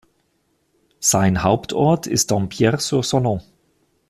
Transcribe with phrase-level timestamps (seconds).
[0.99, 3.43] Sein Hauptort ist Dampierre-sur-Salon.